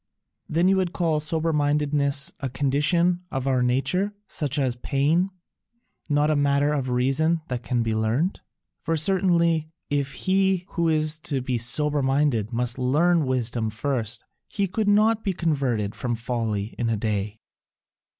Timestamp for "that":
7.49-7.61